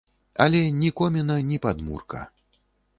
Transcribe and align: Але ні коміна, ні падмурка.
Але 0.43 0.61
ні 0.79 0.89
коміна, 1.01 1.39
ні 1.51 1.63
падмурка. 1.67 2.29